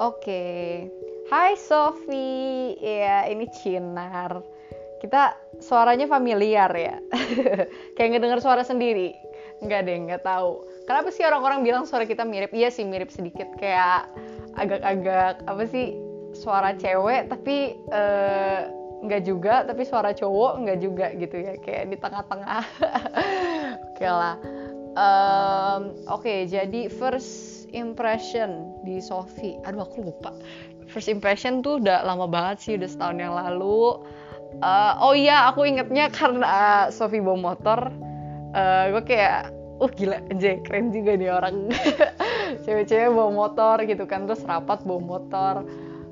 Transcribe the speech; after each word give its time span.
Oke, 0.00 0.88
Hai 1.28 1.60
Sofi, 1.60 2.72
ya 2.80 3.28
ini 3.28 3.44
Cinar. 3.52 4.40
Kita 4.96 5.36
suaranya 5.60 6.08
familiar 6.08 6.72
ya, 6.72 6.96
kayak 8.00 8.08
ngedenger 8.16 8.40
suara 8.40 8.64
sendiri. 8.64 9.12
Nggak 9.60 9.80
deh, 9.84 9.96
nggak 10.08 10.24
tahu. 10.24 10.64
Kenapa 10.88 11.12
sih 11.12 11.20
orang-orang 11.20 11.60
bilang 11.60 11.84
suara 11.84 12.08
kita 12.08 12.24
mirip? 12.24 12.48
Iya 12.56 12.72
sih 12.72 12.88
mirip 12.88 13.12
sedikit, 13.12 13.52
kayak 13.60 14.08
agak-agak 14.56 15.44
apa 15.44 15.68
sih 15.68 15.92
suara 16.32 16.72
cewek 16.80 17.28
tapi 17.28 17.76
uh, 17.92 18.72
nggak 19.04 19.22
juga, 19.28 19.68
tapi 19.68 19.84
suara 19.84 20.16
cowok 20.16 20.64
nggak 20.64 20.78
juga 20.80 21.12
gitu 21.12 21.44
ya, 21.44 21.60
kayak 21.60 21.92
di 21.92 21.96
tengah-tengah. 22.00 22.64
Oke 23.92 24.08
lah. 24.08 24.40
Um, 24.96 25.92
Oke, 26.08 26.24
okay, 26.24 26.38
jadi 26.48 26.88
first 26.88 27.49
impression 27.72 28.76
di 28.82 28.98
Sofi 28.98 29.56
aduh 29.64 29.86
aku 29.86 30.04
lupa. 30.06 30.34
First 30.90 31.06
impression 31.06 31.62
tuh 31.62 31.78
udah 31.78 32.02
lama 32.02 32.26
banget 32.26 32.56
sih 32.60 32.72
udah 32.74 32.88
setahun 32.90 33.18
yang 33.22 33.34
lalu. 33.34 34.02
Uh, 34.58 34.98
oh 34.98 35.14
iya 35.14 35.46
aku 35.46 35.62
ingetnya 35.62 36.10
karena 36.10 36.90
Sofi 36.90 37.22
bawa 37.22 37.54
motor. 37.54 37.94
Uh, 38.50 38.98
gue 38.98 39.14
kayak 39.14 39.54
uh 39.80 39.90
gila 39.94 40.18
aja 40.34 40.58
keren 40.66 40.90
juga 40.90 41.14
nih 41.14 41.30
orang. 41.30 41.70
Cewek-cewek 42.66 43.14
bawa 43.14 43.30
motor 43.30 43.76
gitu 43.86 44.04
kan 44.10 44.26
terus 44.26 44.42
rapat 44.42 44.82
bawa 44.82 45.00
motor. 45.00 45.54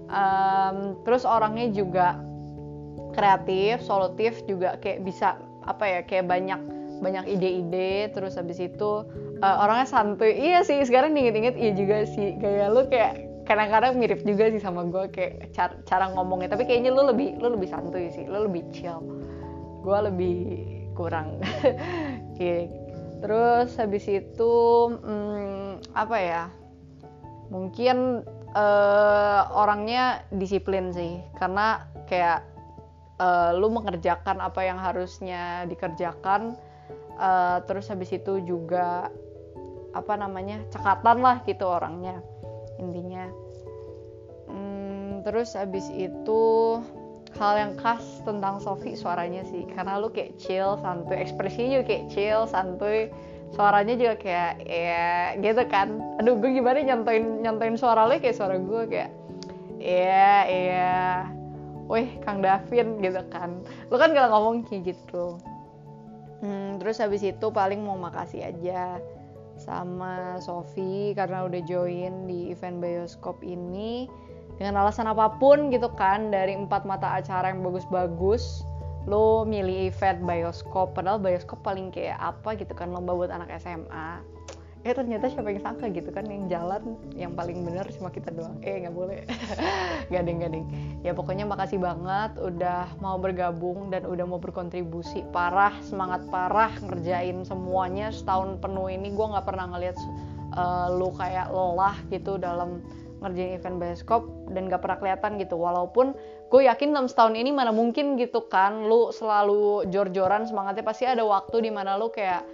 Um, 0.09 0.97
terus 1.05 1.27
orangnya 1.29 1.69
juga 1.75 2.17
kreatif 3.13 3.83
solutif 3.83 4.41
juga 4.47 4.79
kayak 4.79 5.03
bisa 5.03 5.37
apa 5.67 5.85
ya 5.85 6.01
kayak 6.07 6.31
banyak 6.31 6.78
banyak 6.99 7.25
ide-ide 7.31 8.11
terus 8.13 8.37
habis 8.39 8.59
itu 8.59 9.07
uh, 9.43 9.57
orangnya 9.65 9.87
santuy. 9.89 10.35
Iya 10.35 10.67
sih 10.67 10.83
sekarang 10.85 11.15
inget-inget 11.15 11.55
iya 11.59 11.73
juga 11.75 12.05
sih. 12.07 12.37
Gaya 12.39 12.71
lu 12.71 12.87
kayak 12.87 13.45
kadang-kadang 13.49 13.97
mirip 13.97 14.21
juga 14.29 14.53
sih 14.53 14.61
sama 14.61 14.85
gue 14.87 15.09
kayak 15.09 15.55
cara, 15.57 15.75
cara 15.89 16.13
ngomongnya. 16.13 16.53
Tapi 16.53 16.69
kayaknya 16.69 16.93
lu 16.93 17.09
lebih 17.09 17.39
lu 17.41 17.55
lebih 17.57 17.69
santuy 17.71 18.13
sih. 18.13 18.27
Lu 18.27 18.47
lebih 18.47 18.67
chill. 18.75 19.01
Gue 19.83 19.99
lebih 20.05 20.39
kurang. 20.93 21.39
Okay. 22.35 22.69
terus 23.23 23.75
habis 23.79 24.07
itu 24.07 24.53
hmm, 24.95 25.83
apa 25.95 26.17
ya? 26.19 26.43
Mungkin 27.49 28.23
uh, 28.53 29.43
orangnya 29.57 30.23
disiplin 30.35 30.93
sih. 30.93 31.19
Karena 31.41 31.89
kayak 32.07 32.45
uh, 33.21 33.51
lu 33.55 33.69
mengerjakan 33.69 34.39
apa 34.41 34.61
yang 34.65 34.79
harusnya 34.79 35.67
dikerjakan 35.67 36.57
uh, 37.19 37.59
terus 37.67 37.91
habis 37.91 38.11
itu 38.15 38.41
juga 38.45 39.11
apa 39.97 40.15
namanya 40.15 40.63
cekatan 40.71 41.19
lah 41.25 41.43
gitu 41.45 41.65
orangnya 41.67 42.23
intinya. 42.79 43.27
Hmm, 44.49 45.21
terus 45.27 45.53
habis 45.59 45.85
itu 45.93 46.43
hal 47.37 47.55
yang 47.61 47.73
khas 47.77 48.25
tentang 48.25 48.57
Sofi 48.63 48.97
suaranya 48.97 49.45
sih 49.45 49.69
karena 49.69 50.01
lu 50.01 50.09
kayak 50.09 50.41
chill 50.41 50.81
santuy 50.81 51.21
ekspresinya 51.21 51.79
juga 51.79 51.85
kayak 51.85 52.05
chill 52.09 52.43
santuy 52.49 53.13
suaranya 53.53 53.95
juga 54.01 54.15
kayak 54.17 54.53
ya 54.65 55.37
gitu 55.37 55.63
kan. 55.69 56.01
Aduh 56.23 56.41
gue 56.41 56.57
gimana 56.57 56.81
nyantoin 56.81 57.45
nyantoin 57.45 57.77
suara 57.77 58.09
lu 58.09 58.17
kayak 58.17 58.37
suara 58.37 58.57
gue 58.57 58.83
kayak 58.89 59.11
iya 59.83 60.33
iya 60.49 60.97
weh 61.89 62.09
Kang 62.25 62.41
Davin 62.41 63.01
gitu 63.05 63.21
kan. 63.29 63.61
Lu 63.93 63.97
kan 64.01 64.17
kalau 64.17 64.29
ngomong 64.33 64.65
kayak 64.65 64.97
gitu 64.97 65.37
hmm, 66.43 66.83
terus 66.83 66.99
habis 67.03 67.23
itu 67.25 67.47
paling 67.51 67.83
mau 67.83 67.99
makasih 67.99 68.49
aja 68.49 69.03
sama 69.59 70.39
Sofi 70.39 71.13
karena 71.19 71.45
udah 71.45 71.61
join 71.67 72.31
di 72.31 72.55
event 72.55 72.79
bioskop 72.79 73.43
ini 73.43 74.07
dengan 74.59 74.83
alasan 74.83 75.11
apa 75.11 75.39
pun 75.39 75.71
gitu 75.71 75.91
kan 75.95 76.31
dari 76.31 76.55
empat 76.55 76.87
mata 76.87 77.19
acara 77.19 77.51
yang 77.51 77.63
bagus-bagus 77.63 78.63
lo 79.09 79.43
milih 79.49 79.89
event 79.89 80.21
bioskop. 80.21 80.93
Padahal 80.93 81.17
bioskop 81.17 81.65
paling 81.65 81.89
kayak 81.89 82.21
apa 82.21 82.55
gitu 82.61 82.77
kan 82.77 82.93
lomba 82.93 83.17
buat 83.17 83.33
anak 83.33 83.57
SMA 83.57 84.21
eh 84.89 84.97
ternyata 84.97 85.29
siapa 85.29 85.53
yang 85.53 85.61
sangka 85.61 85.93
gitu 85.93 86.09
kan. 86.09 86.25
Yang 86.25 86.57
jalan 86.57 86.97
yang 87.13 87.37
paling 87.37 87.61
bener 87.61 87.85
cuma 87.93 88.09
kita 88.09 88.33
doang. 88.33 88.57
Eh 88.65 88.81
nggak 88.81 88.97
boleh. 88.97 89.21
Gading 90.13 90.41
gading 90.41 90.65
ya 91.05 91.13
pokoknya 91.13 91.45
makasih 91.45 91.77
banget 91.77 92.41
udah 92.41 92.89
mau 93.05 93.21
bergabung 93.21 93.93
dan 93.93 94.09
udah 94.09 94.25
mau 94.25 94.41
berkontribusi 94.41 95.29
parah 95.29 95.77
semangat 95.85 96.25
parah 96.33 96.73
ngerjain 96.81 97.45
semuanya 97.45 98.09
setahun 98.09 98.57
penuh 98.65 98.89
ini. 98.89 99.13
Gue 99.13 99.29
nggak 99.29 99.45
pernah 99.45 99.69
ngeliat 99.77 100.01
uh, 100.57 100.89
lu 100.89 101.13
kayak 101.13 101.53
lelah 101.53 101.97
gitu 102.09 102.41
dalam 102.41 102.81
ngerjain 103.21 103.59
event 103.59 103.77
bioskop 103.83 104.23
dan 104.55 104.71
gak 104.71 104.81
pernah 104.81 104.99
kelihatan 105.03 105.43
gitu. 105.43 105.59
Walaupun 105.59 106.15
gue 106.49 106.63
yakin 106.65 106.95
dalam 106.95 107.11
setahun 107.11 107.35
ini 107.35 107.51
mana 107.53 107.75
mungkin 107.75 108.17
gitu 108.17 108.47
kan 108.49 108.87
lu 108.87 109.13
selalu 109.13 109.91
jor-joran 109.93 110.49
semangatnya 110.49 110.87
pasti 110.87 111.05
ada 111.05 111.27
waktu 111.27 111.69
di 111.69 111.71
mana 111.75 111.99
lu 111.99 112.09
kayak 112.09 112.47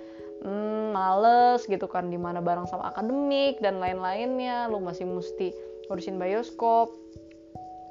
hmm, 0.43 0.74
males 0.95 1.67
gitu 1.67 1.91
kan 1.91 2.07
di 2.07 2.15
mana 2.15 2.39
bareng 2.39 2.71
sama 2.71 2.95
akademik 2.95 3.59
dan 3.59 3.83
lain-lainnya. 3.83 4.71
Lu 4.71 4.79
masih 4.79 5.11
mesti 5.11 5.51
ngurusin 5.91 6.23
bioskop. 6.23 6.95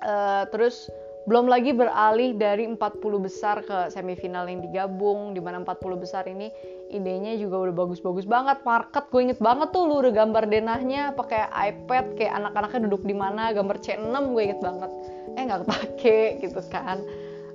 Uh, 0.04 0.48
terus 0.52 0.88
belum 1.24 1.48
lagi 1.48 1.72
beralih 1.72 2.36
dari 2.36 2.68
40 2.68 2.76
besar 3.24 3.64
ke 3.64 3.88
semifinal 3.88 4.44
yang 4.44 4.60
digabung 4.60 5.32
di 5.32 5.40
mana 5.40 5.64
40 5.64 6.04
besar 6.04 6.28
ini 6.28 6.52
idenya 6.92 7.40
juga 7.40 7.64
udah 7.64 7.76
bagus-bagus 7.76 8.28
banget. 8.28 8.60
Market 8.68 9.08
gue 9.08 9.22
inget 9.24 9.40
banget 9.40 9.72
tuh 9.72 9.88
lu 9.88 10.04
udah 10.04 10.12
gambar 10.12 10.52
denahnya 10.52 11.16
pakai 11.16 11.48
iPad 11.72 12.20
kayak 12.20 12.34
anak-anaknya 12.44 12.80
duduk 12.92 13.08
di 13.08 13.16
mana 13.16 13.56
gambar 13.56 13.80
C6 13.80 14.36
gue 14.36 14.42
inget 14.44 14.60
banget. 14.60 14.92
Eh 15.40 15.44
nggak 15.48 15.62
kepake 15.64 16.20
gitu 16.44 16.60
kan. 16.68 17.00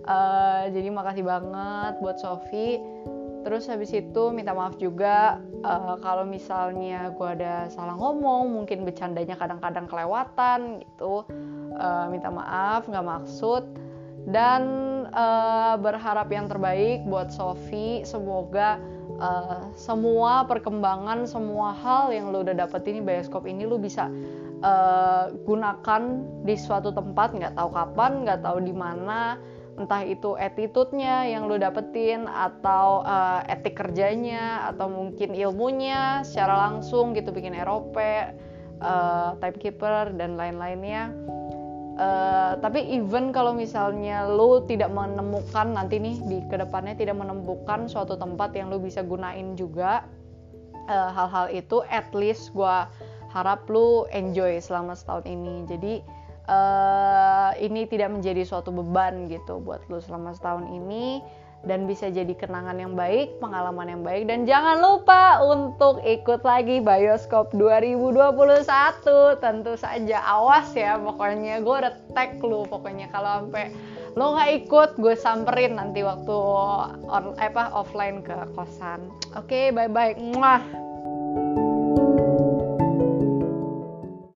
Uh, 0.09 0.73
jadi 0.73 0.89
makasih 0.89 1.29
banget 1.29 2.01
buat 2.01 2.17
Sofi 2.17 2.81
terus 3.43 3.71
habis 3.71 3.95
itu 3.95 4.31
minta 4.35 4.53
maaf 4.55 4.77
juga 4.79 5.39
uh, 5.63 5.97
kalau 6.03 6.27
misalnya 6.27 7.11
gue 7.15 7.29
ada 7.39 7.67
salah 7.71 7.95
ngomong 7.95 8.51
mungkin 8.51 8.83
bercandanya 8.83 9.39
kadang-kadang 9.39 9.87
kelewatan 9.87 10.83
gitu. 10.83 11.27
Uh, 11.79 12.07
minta 12.11 12.29
maaf 12.29 12.87
nggak 12.87 13.07
maksud. 13.07 13.65
Dan 14.29 14.63
uh, 15.09 15.81
berharap 15.81 16.29
yang 16.29 16.51
terbaik 16.51 17.07
buat 17.09 17.33
Sofi 17.33 18.05
semoga 18.05 18.77
uh, 19.19 19.73
semua 19.75 20.47
perkembangan 20.47 21.27
semua 21.27 21.75
hal 21.75 22.15
yang 22.15 22.31
lo 22.31 22.45
udah 22.45 22.57
dapet 22.57 22.87
ini 22.89 23.01
bioskop 23.03 23.45
ini 23.45 23.67
lo 23.67 23.77
bisa 23.77 24.09
uh, 24.63 25.35
gunakan 25.45 26.03
di 26.47 26.55
suatu 26.55 26.95
tempat 26.95 27.35
nggak 27.35 27.55
tahu 27.59 27.69
kapan 27.75 28.13
nggak 28.25 28.41
tahu 28.43 28.59
di 28.63 28.75
mana 28.75 29.37
entah 29.79 30.03
itu 30.03 30.35
attitude-nya 30.35 31.31
yang 31.31 31.47
lo 31.47 31.55
dapetin 31.55 32.27
atau 32.27 33.07
uh, 33.07 33.47
etik 33.47 33.79
kerjanya 33.79 34.67
atau 34.75 34.91
mungkin 34.91 35.33
ilmunya 35.33 36.27
secara 36.27 36.69
langsung 36.69 37.15
gitu 37.15 37.31
bikin 37.31 37.55
erope 37.55 38.35
uh, 38.83 39.39
timekeeper 39.39 40.11
dan 40.19 40.35
lain-lainnya. 40.35 41.15
Uh, 41.99 42.55
tapi 42.63 42.79
even 42.95 43.35
kalau 43.35 43.51
misalnya 43.51 44.27
lo 44.27 44.63
tidak 44.67 44.91
menemukan 44.91 45.75
nanti 45.75 45.99
nih 45.99 46.19
di 46.31 46.39
ke 46.47 46.55
depannya 46.55 46.95
tidak 46.95 47.19
menemukan 47.19 47.91
suatu 47.91 48.15
tempat 48.15 48.55
yang 48.55 48.71
lo 48.71 48.79
bisa 48.79 49.03
gunain 49.03 49.59
juga 49.59 50.07
hal-hal 50.89 51.51
uh, 51.51 51.53
itu 51.53 51.83
at 51.91 52.07
least 52.15 52.55
gue 52.55 52.77
harap 53.29 53.61
lo 53.69 54.09
enjoy 54.15 54.57
selama 54.63 54.97
setahun 54.97 55.27
ini. 55.29 55.67
Jadi 55.69 56.01
uh, 56.49 57.53
ini 57.61 57.85
tidak 57.85 58.11
menjadi 58.11 58.43
suatu 58.43 58.73
beban 58.73 59.29
gitu 59.29 59.61
buat 59.61 59.85
lu 59.93 60.01
selama 60.01 60.33
setahun 60.35 60.67
ini. 60.73 61.21
Dan 61.59 61.91
bisa 61.91 62.07
jadi 62.07 62.31
kenangan 62.39 62.79
yang 62.79 62.95
baik, 62.95 63.43
pengalaman 63.43 63.91
yang 63.91 64.03
baik. 64.07 64.31
Dan 64.31 64.47
jangan 64.47 64.79
lupa 64.79 65.43
untuk 65.43 65.99
ikut 66.07 66.47
lagi 66.47 66.79
Bioskop 66.79 67.51
2021 67.51 68.63
tentu 69.43 69.75
saja 69.75 70.23
awas 70.23 70.71
ya 70.79 70.95
pokoknya 71.03 71.59
gue 71.59 71.75
udah 71.83 71.95
tag 72.15 72.39
lu 72.47 72.63
pokoknya. 72.63 73.11
Kalau 73.11 73.43
sampai 73.43 73.75
lo 74.15 74.39
nggak 74.39 74.51
ikut 74.65 74.91
gue 75.03 75.15
samperin 75.19 75.83
nanti 75.83 76.07
waktu 76.07 76.37
on 77.11 77.35
apa 77.43 77.75
offline 77.75 78.23
ke 78.23 78.39
kosan. 78.55 79.11
Oke 79.35 79.51
okay, 79.51 79.75
bye 79.75 79.91
bye 79.91 80.15
Mwah. 80.15 80.88